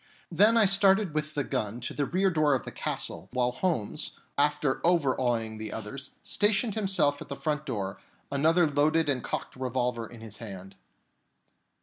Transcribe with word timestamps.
Then 0.31 0.57
I 0.57 0.65
started 0.65 1.13
with 1.13 1.35
the 1.35 1.43
gun 1.43 1.79
to 1.81 1.93
the 1.93 2.07
rear 2.07 2.31
door 2.31 2.55
of 2.55 2.63
the 2.65 2.71
castle, 2.71 3.29
while 3.33 3.51
Holmes, 3.51 4.13
after 4.35 4.81
overawing 4.83 5.59
the 5.59 5.71
others, 5.71 6.09
stationed 6.23 6.73
himself 6.73 7.21
at 7.21 7.27
the 7.29 7.35
front 7.35 7.67
door, 7.67 7.97
with 8.31 8.39
another 8.39 8.65
loaded 8.65 9.09
and 9.09 9.23
cocked 9.23 9.55
revolver 9.55 10.07
in 10.07 10.21
his 10.21 10.37
hand. 10.37 10.75